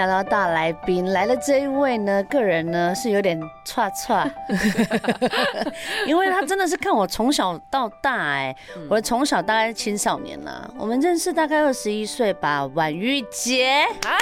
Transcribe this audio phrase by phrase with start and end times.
[0.00, 4.34] 聊聊大来宾来了，这一位呢，个人呢是有点串串，
[6.08, 8.56] 因为他真的是看我从小到大哎、欸，
[8.88, 14.16] 我从小大概是青少年啦，我们认识大概二十一岁吧，婉玉姐，嗨，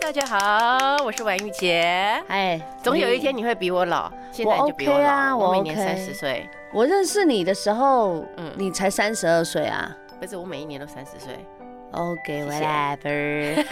[0.00, 11.38] 大家好，我是婉玉姐，哎，总有一天你会比我老，现在就比我老，我 OK 啊，我每年三十岁，我认识你的时候，嗯，你才三十二岁啊，不是，我每一年都三十岁。
[11.92, 13.64] OK，whatever。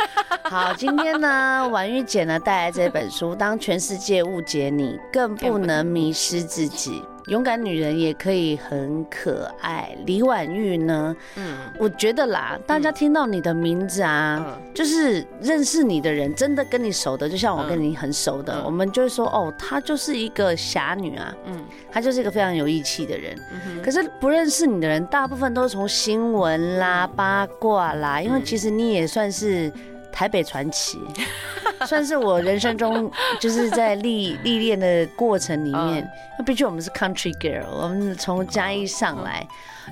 [0.45, 7.03] 好，今天呢，婉玉姐呢带来这本书，当全世界误解你，更不能迷失自己。
[7.29, 9.95] 勇敢女人也可以很可爱。
[10.07, 11.15] 李婉玉呢？
[11.37, 23.39] 嗯，我觉得啦，大家听到你的名字啊，嗯、就是认识你的人，真的跟你熟的，就像我跟你很熟的，嗯、我们就会说，哦，她就是一个侠女啊，嗯，她就是一个非常有义气的人。
[23.53, 29.71] 嗯、可是不认识你的人，大部分都是从新闻啦、八卦啦，因为其实你也算是。
[30.11, 30.99] 台北传奇，
[31.87, 36.09] 算是我人生中就是在历历练的过程里面。
[36.39, 39.47] 那毕竟我们是 country girl，我们从嘉义上来，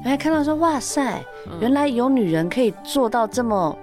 [0.04, 1.22] 然后看到说，哇塞，
[1.60, 3.76] 原来有女人可以做到这么，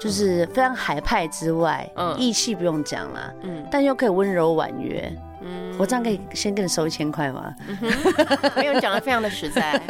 [0.00, 5.12] 就是非常海派之外，义气不用讲啦，嗯，但又可以温柔婉约。
[5.42, 7.54] 嗯，我这样可以先跟你收一千块吗？
[8.56, 9.80] 没有，讲的非常的实在，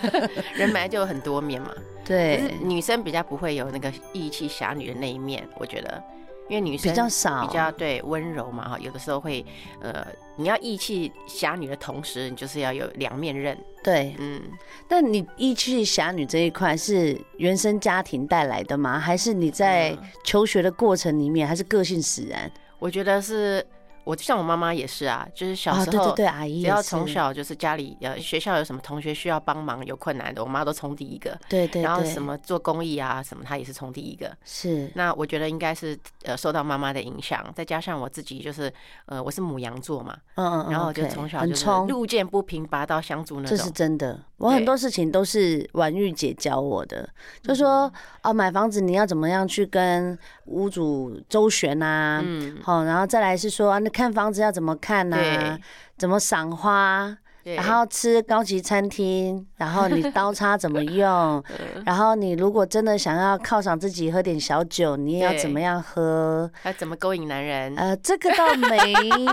[0.54, 1.70] 人本来就有很多面嘛。
[2.04, 6.02] 对，女生比较不会有那个义气侠女的那一面，我觉得，
[6.48, 9.44] 因为女生比较少，比较对温柔嘛哈，有的时候会
[9.80, 13.56] 呃，你要义气侠女的同时，你就是要有两面刃。
[13.82, 14.42] 对，嗯，
[14.88, 18.98] 但你义气侠女这一块是原生家庭带来的吗？
[18.98, 22.50] 还是你在求学的过程里面，还是个性使然？
[22.78, 23.64] 我觉得是。
[24.08, 31.38] 我像我妈妈也是啊，就是小时候，对对对，阿姨只要从小就是家里呃学校有什么同学需要帮忙有困难的，我妈都冲第一个。
[31.46, 31.82] 对对。
[31.82, 34.34] 然后什么做公益啊什么，她也是冲第一个。
[34.46, 34.90] 是。
[34.94, 38.72] 那我觉得应该是呃受到妈妈的影响，再加上我自己就是
[39.04, 43.58] 呃我是母羊座嘛，嗯嗯，然后就从小就是路见不平拔刀相助那种。
[43.58, 47.06] 这是真的，我很多事情都是婉玉姐教我的，
[47.42, 53.90] 就说哦买房子你要怎么样去跟屋主周旋啊，嗯，好，然后再来是说那。
[53.98, 55.16] 看房子要怎么看呢？
[55.16, 55.60] 对
[55.96, 57.18] 怎么赏花？
[57.48, 61.42] 对然后吃高级餐厅，然后你刀叉怎么用？
[61.86, 66.50] 然后你如果真的想要犒赏自己，喝点小酒，你也要怎么样喝？
[66.64, 67.74] 要怎么勾引男人？
[67.76, 68.76] 呃，这个倒没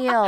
[0.06, 0.24] 有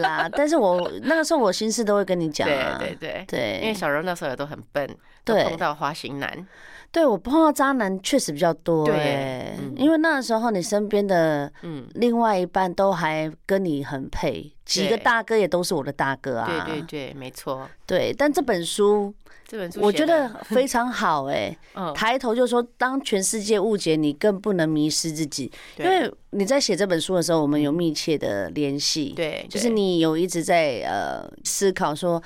[0.00, 0.28] 啦。
[0.30, 2.76] 但是我那个时候我心事都会跟你讲啊。
[2.78, 4.88] 对对对对，因为小柔那时候也都很笨，
[5.24, 6.46] 都碰到花心男。
[6.92, 16.66] 对，我碰到渣男确实比较多哎，嗯、因为那个时候你身边的嗯另外一半都还跟你很配，嗯、几个大哥也都是我的大哥啊。
[16.66, 17.66] 对对对，没错。
[17.86, 19.12] 对，但这本书，
[19.46, 21.56] 这本书我觉得非常好哎。
[21.74, 25.50] 嗯，抬头就说，当全世界误解你，更不能迷失自己。
[25.78, 29.14] 因为你在写这本书的时候，我们有密切的联系。
[29.16, 32.22] 对，就是你有一直在呃思考说，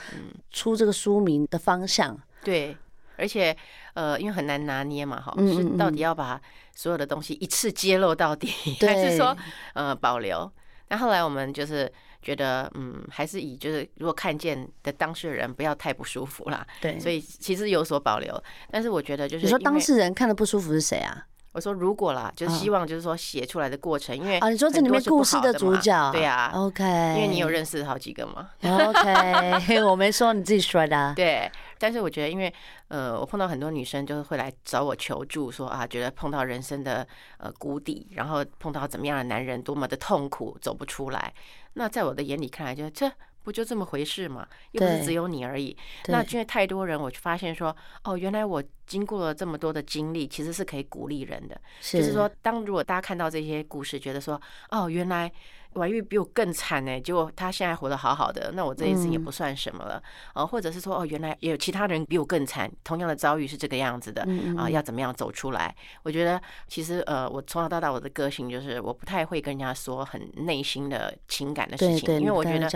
[0.51, 2.19] 出这个书名的方向。
[2.43, 2.77] 对。
[3.19, 3.57] 而且，
[3.97, 6.39] 呃，因为很难拿捏嘛，哈，是到底要把
[6.75, 8.47] 所有的东西一次揭露到底，
[8.79, 9.35] 对还是说，
[9.73, 10.51] 呃，保留？
[10.89, 11.91] 那后来我们就是
[12.21, 18.39] 觉得，嗯，还是以就是如果看见的当事人不要太不舒服啦，对，所以其实有所保留。
[18.71, 21.27] 但是我觉得，就是你说当事人看的不舒服是谁啊？
[21.53, 26.85] 我说如果啦，就是希望就是说写出来的过程，因为啊，你说这里面故事的主角，对啊，OK，
[27.17, 31.51] 因为你有认识好几个嘛，OK，我没说，你自己说的， 对。
[31.79, 32.53] 但是我觉得，因为
[32.89, 37.07] 呃，我碰到很多女生，就是会来找我求助，说啊，觉得碰到人生的
[37.39, 41.33] 呃谷底，然后碰到怎么样的男人，多么的痛苦，走不出来。
[41.75, 44.47] 那在我的眼里看来就，就这不就这么回事嘛？
[44.73, 45.77] 又不是只有你而已。
[46.07, 51.61] 那因为太多人，我就发现说，哦，原来我经过了这么多的经历，其实是可以鼓励人的。
[51.81, 54.41] 是就是说，当如果大家看到这些故事，觉得说，
[54.71, 55.31] 哦，原来。
[55.77, 60.03] 婉玉比我更惨呢，结果他现在活得好好的，那我这一次也不算什么了，
[60.33, 65.75] 啊、嗯，或者是说哦，原来也有其他人比我更惨，同样的遭遇是这个样子的，嗯、啊，要怎么样走出来？
[66.03, 72.69] 我觉得其实呃，我从小到大我的个性就是我不太会跟人家说很内心的情感的事情，因为我觉得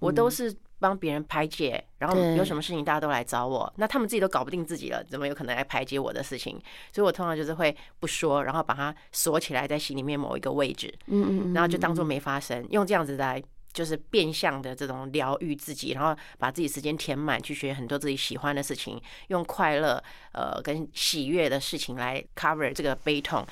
[0.00, 0.54] 我都是。
[0.78, 6.60] 帮别人排解，然后有什么事情大家都来找我，那他们自己都搞不定自己了，怎么有可能来排解我的事情？
[6.92, 13.42] 所以我通常就是会不说，然后把它锁起来在心里面某一个位置，嗯嗯，然后就当做没发生，用这样子来
[13.72, 20.00] 就是变相的这种疗愈自己，然后把自己时间填满，去学很多自己喜欢的事情，用快乐
[20.32, 23.44] 呃跟喜悦的事情来 cover 这个悲痛。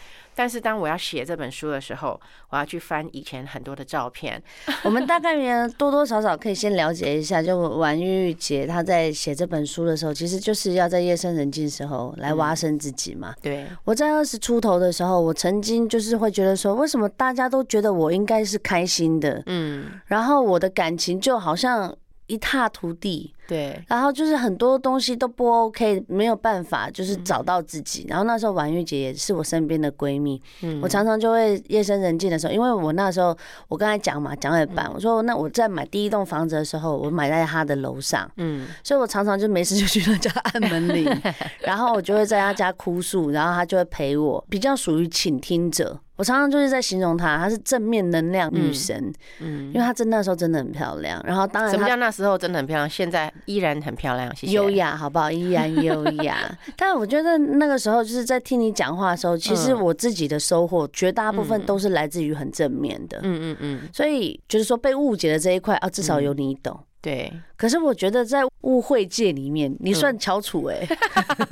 [0.42, 4.42] 但是当我要写这本书的时候，我要去翻以前很多的照片。
[4.82, 13.32] 我们大概也多多少少可以先了解一下，就婉玉姐她在写这本书的时候，其实就是要在夜深人静时候来挖深自己嘛。
[13.36, 19.40] 嗯、对，我在二十出头的时候，我曾经就是会觉得说，为什么大家都觉得我应该是开心的？
[19.46, 21.96] 嗯，然后我的感情就好像
[22.26, 23.32] 一塌涂地。
[23.52, 28.06] 对，然后就是很多东西都不 OK，没有办法，就是找到自己。
[28.08, 33.36] 然后那时候婉玉姐也是我身边的闺蜜，嗯，我常常就会夜深人静的时候，因为我那时候
[33.68, 41.04] 我刚才讲嘛，讲了一半，我说那我在买第一栋房子的时候，我买在她的楼上，嗯，所以我常常就没事就去她家按门铃，
[41.60, 46.00] 然后我就会在她家哭诉，然后她就会陪我，比较属于倾听者。
[46.16, 51.20] 我常常就是在形容她，她是正面能量女神，嗯，因为她真的那时候真的很漂亮。
[51.26, 52.88] 然后当然，什么叫那时候真的很漂亮？
[52.88, 53.32] 现在。
[53.46, 54.52] 依然很漂亮，谢谢。
[54.52, 55.30] 优雅，好不好？
[55.30, 56.36] 依然优雅。
[56.76, 63.18] 但我觉得那个时候就是在听你讲话的时候，其实我自己的收获绝大部分都是来自于很正面的。
[63.22, 63.88] 嗯嗯嗯。
[63.92, 66.78] 所以就是说被误解的这一块啊，至少有你懂。
[67.02, 67.30] 对。
[67.56, 70.84] 可是我觉得在误会界里面，你算翘楚哎。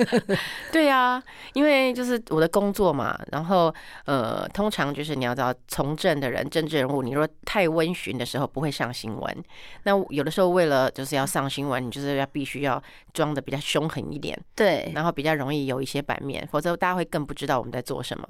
[0.72, 3.72] 对啊，因为就是我的工作嘛，然后
[4.06, 9.44] 呃，通常就是你要知道从政的人、政治人物，你说太温驯的时候不会上新闻。
[9.84, 12.82] 那有的时候为了就是要上新闻，你就是要必须要
[13.12, 18.26] 装的比较凶狠一点，对，然后比较容易有一些版面，否则大家会更不知道我们在做什么。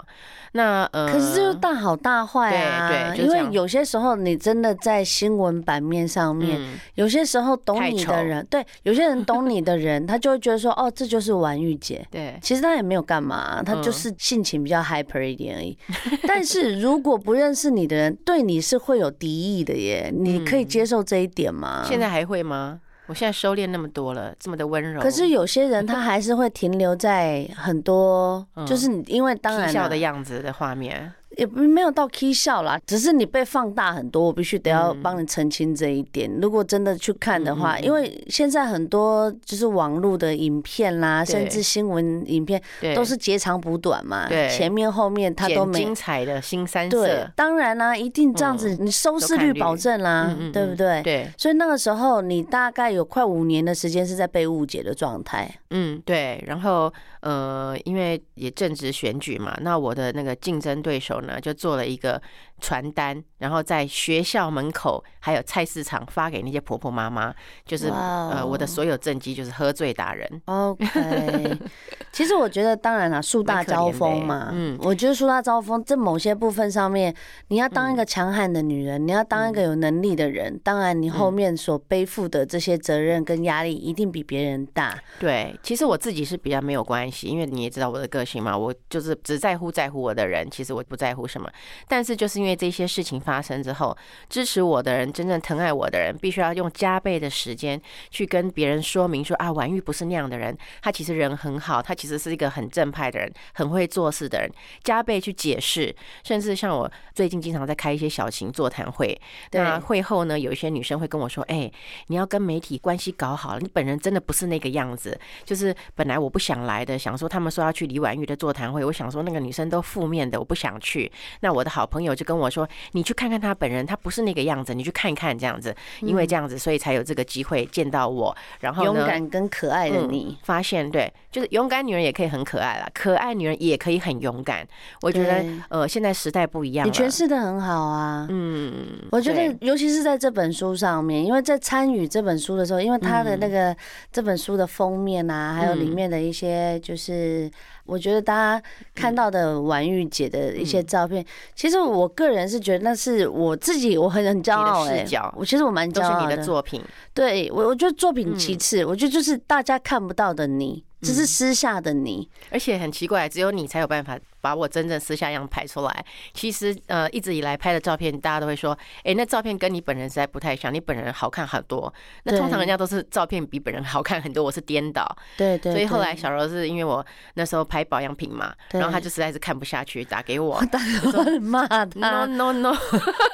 [0.52, 7.50] 那呃，可是这就大好大坏啊，对，因为有些时候你真的在新闻版面上面，有些时候。
[7.62, 12.06] 懂你的人，对，有些人懂你的人， 他就会觉得说，哦，这就是玩御姐。
[12.10, 15.76] 对，其实他也没有干嘛，他就是性情比较 hyper 一点而已。
[16.26, 20.10] 但是如果不认识你的人，对你是会有敌意的耶。
[20.16, 21.84] 你可以接受这一点吗？
[21.86, 22.80] 现在还会吗？
[23.08, 25.02] 我现在收敛那么多了，这么的温柔。
[25.02, 31.12] 可是有些人他还是会停留在很多，就是因为当然笑的样子的画面。
[31.40, 36.30] 也没有到 k 笑啦，只是你被放大很多，我必须得要帮你澄清这一点。
[36.40, 42.62] 如果真的去看的话，因为现在很多就是网络的影片啦，甚至新闻影片
[42.94, 47.06] 都是截长补短嘛，前面后面它都没精彩的新三色。
[47.06, 51.02] 对，当然啦，一定这样子，你收视率保证啦，对不对？
[51.02, 51.30] 对。
[51.38, 55.50] 所以那个时候，你大概有快五年的时间是在被误解的状态。
[55.70, 56.42] 嗯，对。
[56.46, 62.20] 然后呃，因为也正值选举嘛，那我的那个竞争对手呢，就做了一个
[62.60, 67.34] 传单，然后在学校门口还有菜市场发给那些婆婆妈妈，
[67.66, 70.42] 就是呃，我的所有政绩就是喝醉打人。
[70.46, 71.58] OK，
[72.12, 74.48] 其实我觉得当然了，树大招风嘛。
[74.52, 77.14] 嗯，我觉得树大招风，在某些部分上面，
[77.48, 84.98] 你要当一个强悍的女人，你要当一个有能力的人，当然你后面所背负的这些责任跟压力一定比别人大。
[85.18, 91.50] 对，其实我自己是比较没有关系，因为你也知道我的个性嘛，我就是只在乎在乎我的人，其实我不在乎什么。
[91.88, 93.96] 但是就是因为这些事情发生之后，
[94.28, 97.80] 支持我的人，真正疼爱我的人，必须要用加倍的时间
[98.10, 104.50] 去跟别人说明说啊，婉玉不是那样的人，他其实人很好，他其实是一个很正派的人，很会做事的人，
[104.82, 105.94] 加倍去解释。
[106.24, 109.18] 甚至像我最近经常在开一些小型座谈会，
[109.52, 111.70] 那会后呢，有一些女生会跟我说，哎，
[112.08, 115.18] 你要跟媒体关系搞好了，你本人真的不是那个样子。
[115.44, 120.99] 就是本来我不想来的，想说他们说要去李婉玉的座谈会，我想说那个女生都负面的，我不想去。
[121.40, 128.36] 那我的好朋友就跟我说：“你去看看他本人，他不是那个样子，你去看一看这样子，因为这样子，所以才有这个机会见到我。
[128.58, 134.66] 然后呢，勇敢跟可爱的你，发现对，就是勇敢女人也可以很可爱啦，可爱女人也可以很勇敢。
[135.02, 138.26] 我觉得呃，现在时代不一样，你诠释的很好啊。
[138.30, 138.72] 嗯，
[139.12, 143.76] 我觉得尤其是在这本书上面，因为在参与这本书的时候，因为他的那个
[144.10, 147.50] 这本书的封面啊，还有里面的一些就是。”
[147.86, 148.62] 我觉得大家
[148.94, 151.24] 看到的婉玉姐的一些照片，
[151.56, 155.04] 其实我个人是觉得那是我自己，我很很骄傲哎。
[155.34, 156.14] 我其实我蛮骄傲的。
[156.14, 156.80] 都是你的作品。
[157.12, 164.18] 对，我我觉得作品其次，我觉得就是大家看不到的你，只是私下的你，而且很奇怪，只有你才有办法。
[164.40, 171.92] 把我真正私下样拍出来，其实呃一直以来拍的照片，大家都会说，哎，那照片跟你本人实在不太像，你本人好看很多。
[172.24, 175.06] 那通常人家都是照片比本人好看很多，我是颠倒。
[175.36, 175.72] 对对。
[175.72, 177.04] 所以后来小柔是因为我
[177.34, 182.24] 那时候拍保养品嘛，然后他就实在是看不下去，打给我， 打给我骂他。
[182.26, 182.76] No no no！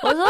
[0.03, 0.27] 我说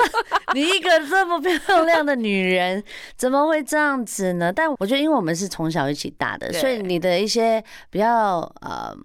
[0.54, 2.82] 你一个这么漂亮的女人，
[3.16, 4.52] 怎么会这样子呢？
[4.52, 8.96] 但我觉得，因为我们是从小一起大的，所以你的一些比较呃。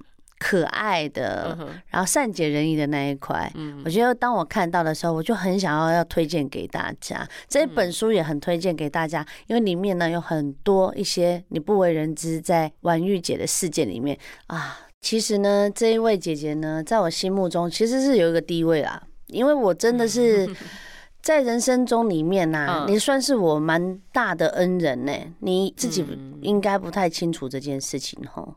[0.44, 1.56] 可爱的，
[1.90, 3.52] 然后善解人意的那一块。
[3.86, 7.24] 我觉得当我看到的时候，我就很想要要推荐给大家。
[7.48, 14.18] 这本书也很推荐给大家，因为里面呢有很多一些你不为人知，在婉玉姐的世界里面
[14.48, 14.80] 啊。
[15.00, 20.50] 其实呢，这一位姐姐呢，在我心目中其实是有一个地位啦，因为我真的是
[21.22, 25.14] 在人生中里面呐、啊，你算是我蛮大的恩人呢。
[25.40, 26.04] 你自己
[26.42, 28.54] 应该不太清楚这件事情齁。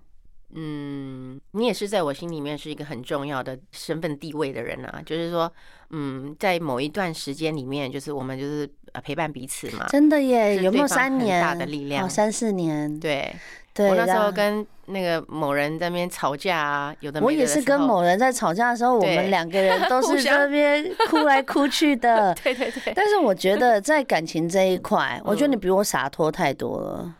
[0.54, 5.02] 嗯，你也是在我心里面是一个很重要的身份地位的人啊。
[5.04, 5.52] 就是说，
[5.90, 8.68] 嗯，在某一段时间里面，就是我们就是
[9.02, 9.86] 陪伴彼此嘛。
[9.88, 11.42] 真的耶，有没有三年？
[11.42, 12.98] 大的力量，三四年。
[12.98, 13.34] 对。
[13.76, 22.32] 对，我那时候跟那个某人在那边吵架啊，有的，的我也是跟某人在吵架的时候，我们两个人都 是在那边哭来哭去的。
[22.40, 22.92] 对对对。
[22.94, 27.12] 但是我觉得在感情这一块，我觉得你比我洒脱太多了。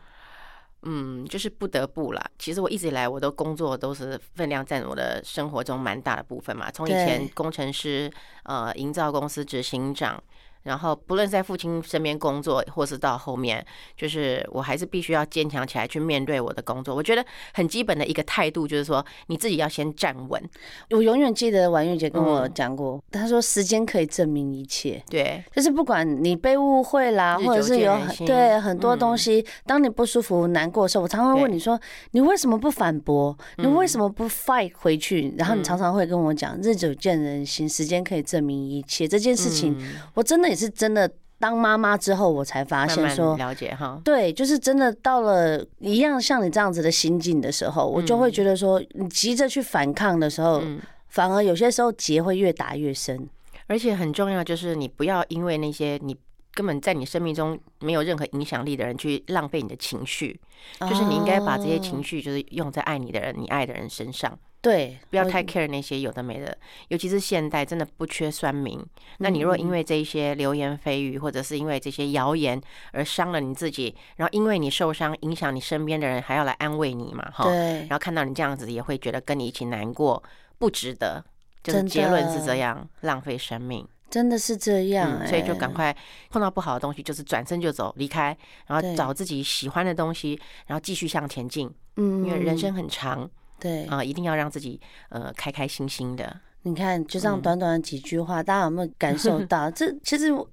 [0.84, 2.24] 嗯，就是不得不啦。
[2.38, 6.70] 其实我一直以来，我都工作都是分量占我的生活中蛮大的部分嘛。
[6.70, 8.10] 从以前工程师，
[8.44, 10.22] 呃，营造公司执行长。
[10.64, 13.64] 然后，不论在父亲身边工作，或是到后面，
[13.96, 16.94] 就是我还是必须要坚强起来去面对我的工作。
[16.94, 20.42] 我觉得很基本的一个态度就是说，你自己要先站稳。
[20.90, 25.02] 我永远记得婉玉姐跟我讲过，她、嗯、说时间可以证明一切。
[25.10, 31.78] 对，就是不管你被误会啦，或者是有很对很多东西、嗯，当你不舒服、难过的时候，我常常会问你说，
[32.12, 33.36] 你为什么不反驳？
[33.58, 35.28] 你为什么不 fight 回去？
[35.28, 39.06] 嗯、然后你常常会跟我讲，日久见人心，时间可以证明一切。
[39.06, 39.76] 这件事情，
[40.14, 40.53] 我真的。
[40.54, 50.62] 是真的，当妈妈之后，我才发现说，了解哈，对，就是真的到了一样像你这样子的心境的时候，我就会觉得说，你急着去反抗的时候，
[51.08, 53.28] 反而有些时候结会越打越深。
[53.66, 56.14] 而且很重要就是，你不要因为那些你
[56.52, 60.38] 根本在你生命中没有任何影响力的人去浪费你的情绪，
[60.80, 64.38] 就是你应该把这些情绪就是用在爱你的人、你爱的人身上。
[64.64, 66.56] 对，不要太 care 那些有的没的，
[66.88, 68.82] 尤其是现代真的不缺酸民。
[69.18, 72.58] 那你如果因为这一些流言蜚语，或者是因为这些谣言
[72.92, 77.30] 而伤了你自己，然后因为你受伤影响你身边的人，还要来安慰你嘛？
[77.30, 77.80] 哈，对。
[77.80, 80.22] 然后看到你这样子，也会觉得跟你一起难过，
[80.58, 81.22] 不值得。
[81.62, 85.20] 就是结论是这样，浪费生命，真的是这样。
[85.20, 85.94] 嗯，所以就赶快
[86.30, 91.70] 碰到不好的东西，就是转身就走，离开，然后找自己喜欢的东西，然后继续向前进。
[91.96, 93.30] 嗯，因为人生很长。
[93.60, 96.40] 对啊，一定要让自己呃开开心心的。
[96.62, 99.68] 你看，就这样短短的几句话，嗯、大家有没有感受到？
[99.72, 100.48] 这其实我，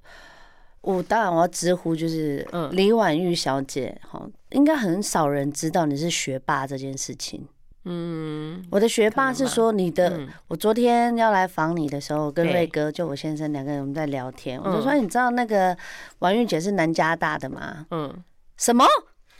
[0.81, 7.47] 我当然我要直呼，就是李婉玉小姐哈，应该很少人知道你是学霸这件事情。
[7.85, 10.09] 嗯，我的学霸是说你的。
[10.17, 15.75] 嗯、我昨天要来访你的时候，跟瑞哥就我先生两个人我们在聊天，我就说你知道那个
[16.19, 17.85] 婉玉姐是南加大的吗？
[17.89, 18.23] 嗯，
[18.57, 18.85] 什么？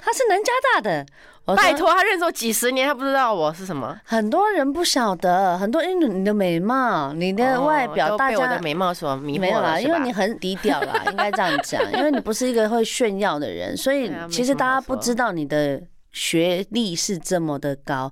[0.01, 1.05] 他是南加大的，
[1.55, 3.98] 拜托，他认识我几十年，他不知道我是什么？
[4.03, 15.81] 很多人不晓得，很多因为你的美貌、你的外表，大家的美貌所迷惑啦，因为你很低调啦，应该这样讲， 因为你不是一个会炫耀的人，所以其实大家不知道你的
[16.12, 18.12] 学历是这么的高，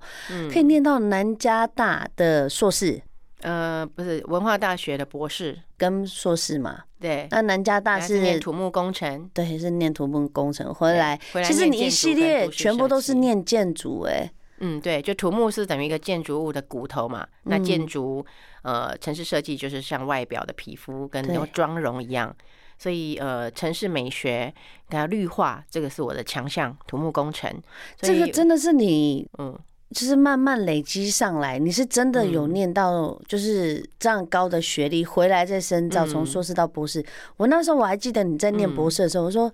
[0.53, 3.01] 可以念到南加大的硕士。
[3.41, 6.83] 呃，不是文化大学的博士跟硕士嘛？
[6.99, 11.17] 对，那南加大是念土木工程，对，是念土木工程回来。
[11.45, 17.25] 其实你一系列全部都是念建筑，哎，嗯，对，就土木是等于一个建筑物的骨头嘛。
[17.43, 18.25] 那建筑，
[18.63, 22.35] 呃，城市设计就是像外表的皮肤跟妆容一样，
[22.77, 24.53] 所以呃，城市美学
[24.89, 27.49] 跟绿化这个是我的强项，土木工程。
[27.97, 29.57] 这个真的是你，嗯。
[29.91, 37.03] 就是慢慢累积上来，你是真的有念到就是这样高的学历，回来再深造，从硕士到博士。
[37.37, 39.51] 我那时候我还记得你在念博士的时候，我说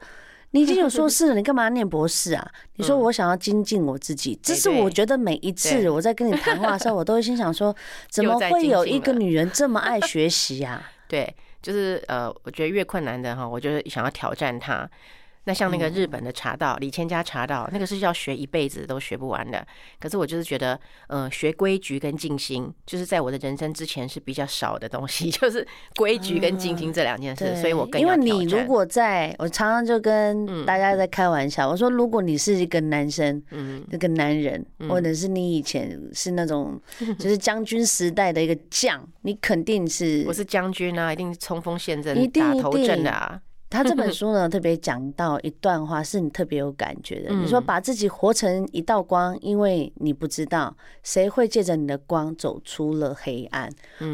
[0.52, 2.46] 你已经有硕士了，你干嘛念博士啊？
[2.76, 7.74] 你说我想要精进我自己，这是我觉得每一次我在跟你谈话的时候，我都会心想说，
[8.10, 10.86] 怎么会有一个女人这么爱学习呀？
[11.08, 14.90] 对，就是呃，我觉得越困难的哈，我就是想要挑战它。
[15.46, 19.66] 那像那个日本的茶道，李千家茶道，那个是要学一辈子都学不完的。
[20.00, 27.56] 可是我就是觉得，呃，学规矩跟静心，就是在我的人生之前是比较少的东西， 就是规矩跟静心这两件事。
[27.58, 36.82] 所以我更因为你如果在，我常常就跟大家在开玩笑，我说如果你是一个男生，嗯，那个男人，或者是你以前是那种
[37.20, 43.40] 就是将军时代的一个将，你肯定是我是将军啊，一定冲锋陷阵、打头阵的啊。
[43.70, 47.34] 他这本 书呢，特别讲到一段话，是你特别有感觉的。
[47.34, 53.70] 你说把自己活成一道光，因为你不知道谁会借着你的光走出了黑暗。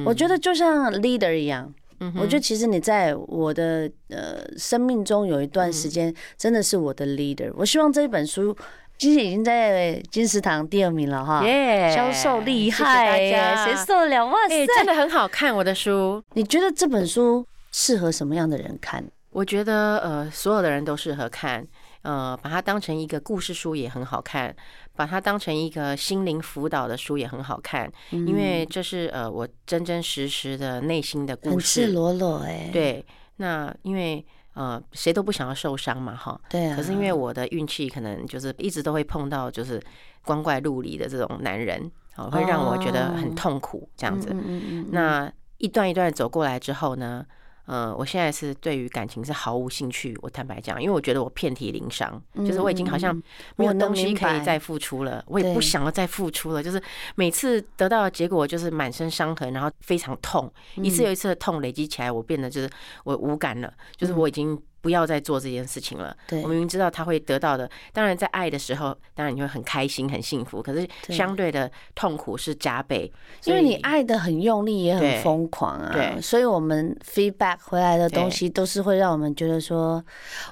[0.06, 1.74] 我觉得就像 leader 一样，
[2.20, 7.52] 我觉得其实你在我的呃生命中有一段时间真的是我的 leader。
[7.56, 8.56] 我希望这一本书。
[8.98, 13.18] 今天已经在金石堂第二名了哈，耶，销售厉害，
[13.66, 14.24] 谁受得了？
[14.28, 16.22] 哇塞，真的很好看我的书。
[16.34, 19.04] 你觉得这本书适合什么样的人看？
[19.32, 21.68] 我觉得呃，所有的人都适合看。
[22.04, 24.56] 呃，把它当成一个故事书也很好看，
[24.96, 32.72] 把它当成一个心灵辅导的书也很好看，嗯、因为这是呃我真真实实的内心的故事，赤裸裸哎。
[32.74, 36.42] 对，那因为呃谁都不想要受伤嘛，哈。
[36.50, 36.76] 对啊。
[36.76, 39.80] 可是因为我的运气可能就是一直都会碰到就是
[40.26, 41.80] 光怪陆离的这种男人，
[42.16, 44.30] 啊、呃，会让我觉得很痛苦这样子。
[44.30, 44.88] 哦、嗯嗯嗯。
[44.92, 47.24] 那一段一段走过来之后呢？
[47.72, 50.14] 呃，我现在是对于感情是毫无兴趣。
[50.22, 53.16] 我坦白讲，因为我觉得我遍体鳞伤，就是我已经好像
[53.56, 56.62] 没有东西可以再付出了，我也不想要再付出了。
[56.62, 56.84] 就是
[57.16, 62.70] 每次得到的结果就是满身伤痕，然后非常痛，一次又一次的痛累积起来，我变得就是
[63.06, 64.62] 我无感了，就是我已经。
[64.82, 66.16] 不要再做这件事情了。
[66.28, 67.70] 对，我明明知道他会得到的。
[67.94, 70.62] 当然，在爱的时候，当然你会很开心、很幸福。
[70.62, 73.12] 可是相对的痛苦是加倍，
[73.46, 75.92] 因为你爱的很用力，也很疯狂啊。
[75.94, 80.04] 对，所以我们 feedback 回来的东西都是会让我们觉得说，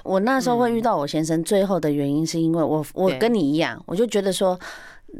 [0.04, 4.58] 我那时候会遇到我先生，最后的原因是因为我我跟你一样，我就觉得说。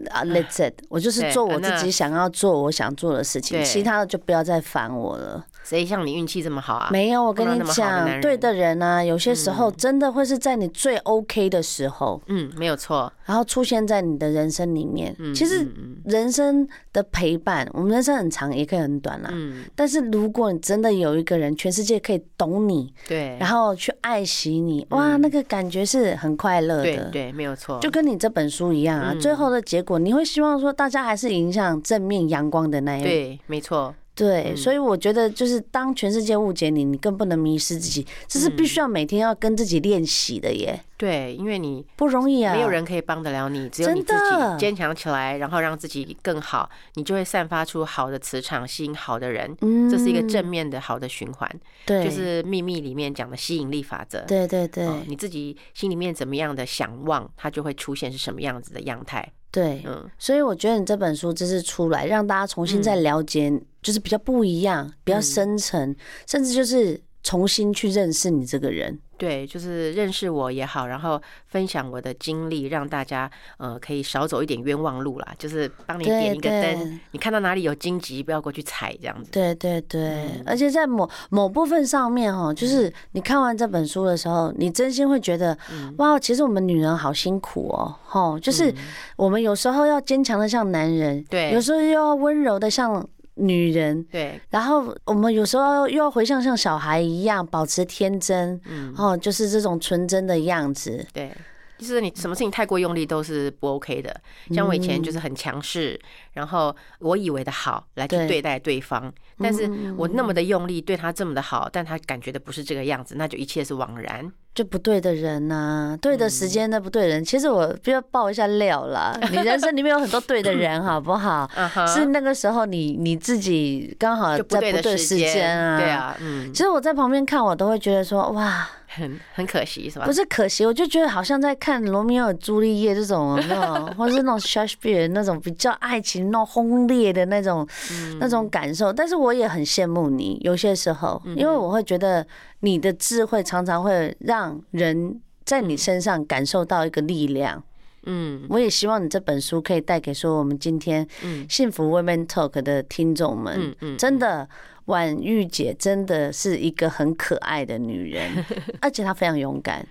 [0.09, 5.45] 啊，Let's it，我就是做我自己想要做我想做的事情，其他的就不要再烦我了。
[5.63, 6.89] 谁像你运气这么好啊？
[6.91, 15.15] 没有，我跟你讲，对的人啊，有些时候真的会是在你最 OK 的时候，嗯，没有错，然后出现在你的人生里面。
[15.35, 15.67] 其实
[16.05, 19.31] 人生的陪伴，我们人生很长，也可以很短啦。
[19.33, 26.83] 嗯，但是如果你真的有一个人，全世界可以懂你，对，然后去爱惜你，哇，那个感觉是很快乐的。
[26.85, 29.81] 对对，没有错，就跟你这本书一样啊，最后的结。
[29.81, 40.79] 果你会希望说大家还是迎向正面阳光的那一对，没错，对，所以我觉得就是当全世界误解你，你更不能迷失自己，这是必须要每天要跟自己练习的耶。
[40.99, 49.57] 对，因为你不容易啊，没有人可以帮得了你，只有你自己坚强起来，然后让自己更好，你就会散发出好的磁场，吸引好的人。
[49.63, 51.51] 嗯，这是一个正面的好的循环。
[51.87, 54.21] 对，就是秘密里面讲的吸引力法则。
[54.27, 59.27] 对对对，你自己心里面怎么样的想望，它就会出现是什么样子的样态。
[59.51, 63.53] 对，嗯，所以我觉得你这本书就是出来让大家重新再了解，
[63.83, 65.95] 就是比较不一样，比较深层，
[66.27, 68.99] 甚至就是重新去认识你这个人。
[69.19, 75.35] 对，就是认识我也好，然后分享我的经历，让大家呃可以少走一点冤枉路啦。
[75.39, 79.31] 就是帮你点一个灯，你看到哪里有荆棘，不要过去踩，这样子。
[79.31, 88.75] 对对对，嗯、而且在某某部分上面哦，就是你看完这本书的时候，你真心会觉得，嗯、哇，其实我们女人好辛苦哦，哈，就是
[89.17, 93.07] 我们有时候要坚强的像男人，对，有时候又要温柔的像。
[93.41, 94.03] 女人。
[94.05, 101.05] 对，然后我们有时候又要回像像小孩一样保持天真，嗯，哦，就是这种纯真的样子。
[101.13, 101.33] 对，
[101.81, 104.15] 就是你什么事情太过用力都是不 OK 的。
[104.53, 105.99] 像我以前就是很强势，
[106.35, 114.31] 然后我以为的好来去对待对方，但是我那么的用力对他这么的好，但他感觉的不是这个样子，那就一切是枉然。
[114.53, 117.23] 就不对的人呐、啊，对的时间那不对人。
[117.23, 121.49] 嗯、其实我不要爆一下料啦，你人生里面有很多对的人，好不好？
[121.87, 125.79] 是那个时候你你自己刚好在不对的时间啊。
[125.79, 126.53] 对啊，嗯。
[126.53, 130.05] 其实我在旁边看，我都会觉得说，哇，很很可惜，是吧？
[130.05, 138.93] 不是可惜，我就觉得好像在看罗密欧与朱丽叶这种那种， 或是那种莎士比亚那种比较爱情那种轰烈的那种、嗯、那种感受。
[138.93, 142.27] 但是我也很羡慕你，有些时候，因为我会觉得。
[142.63, 147.63] 你的智慧常常会让人在你身上感受到一个力量。
[148.05, 151.09] 嗯，我也希望你这本书可以带给说我们今天
[151.49, 153.57] 幸福 Women Talk 的听众们。
[153.59, 154.47] 嗯嗯，真的，
[154.91, 158.45] 婉玉姐真的是一个很可爱的女人，
[158.83, 159.87] 而且她非常勇敢。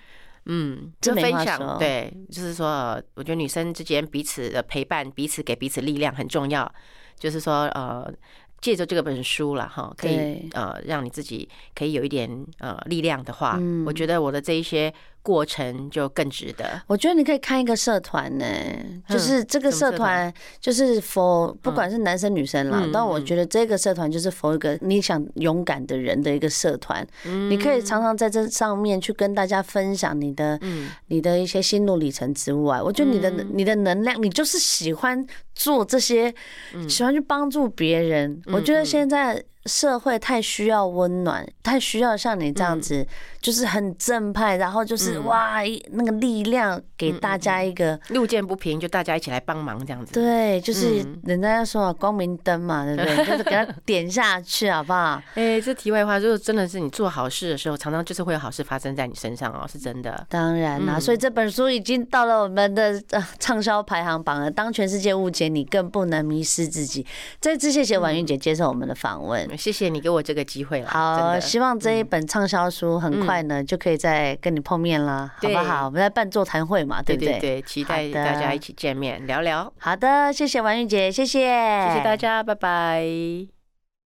[0.45, 6.71] 嗯，就分享对，就是说，我觉得女生之间彼此的陪伴，彼此给彼此力量很重要。
[7.17, 8.13] 就是说，呃。
[8.61, 14.93] 借着这个本书了哈，可以呃让你自己可以有一点呃力量的话，我觉得我的这一些。
[15.21, 16.81] 过程就更值得。
[16.87, 18.45] 我觉得你可以看一个社团呢，
[19.07, 27.05] 就是这个社团就是 for 不管是男生女生啦，但我觉得这个社团就是 for 一个你想勇敢的人的一个社团。
[27.49, 30.59] 你可以常常在这上面去跟大家分享你的
[31.07, 36.33] 你的一些心路历程之外，我觉得你的你的能量，你就是喜欢做这些，
[36.87, 38.41] 喜欢去帮助别人。
[38.47, 39.43] 我觉得现在。
[39.69, 43.07] 社会太需要温暖，太需要像你这样子，
[43.39, 50.13] 就是很正派，然后就是哇，那个力量给大家一个路见不平就大家一起来帮忙这样子。
[50.13, 53.17] 对，就是人家要说光明灯嘛，对不对？
[53.25, 55.21] 就是给他点下去，好不好？
[55.35, 60.25] 哎，这题外话，就是真的是你做好事的时候，常常就是会有好事发生在你身上哦，是真的。
[60.29, 63.01] 当然啦，所以这本书已经到了我们的
[63.37, 64.49] 畅销排行榜了。
[64.49, 67.05] 当全世界误解你，更不能迷失自己。
[67.39, 70.89] 再次谢谢婉諭姐接受我们的访问，谢谢你给我这个机会了。
[70.89, 75.85] 好，希望这一本畅销书很快呢就可以再跟你碰面了，好不好？
[75.85, 77.37] 我们在办座谈会嘛，对不对？
[77.39, 79.71] 对，期待大家一起见面聊聊。
[79.77, 81.39] 好的，谢谢王玉姐，谢谢，
[81.89, 83.58] 谢谢大家，拜拜。